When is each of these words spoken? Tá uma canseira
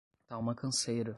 Tá 0.27 0.35
uma 0.37 0.55
canseira 0.55 1.09